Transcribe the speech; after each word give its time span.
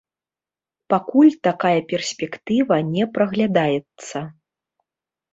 Пакуль 0.93 1.27
такая 1.47 1.81
перспектыва 1.91 2.77
не 2.93 3.03
праглядаецца. 3.19 4.17